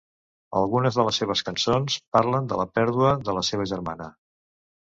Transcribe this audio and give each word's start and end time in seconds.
Algunes 0.59 0.95
de 0.99 1.03
les 1.07 1.19
seves 1.21 1.43
cançons 1.49 1.97
parlen 2.17 2.49
de 2.55 2.59
la 2.63 2.67
pèrdua 2.79 3.15
de 3.29 3.37
la 3.41 3.45
seva 3.51 3.73
germana. 3.75 4.13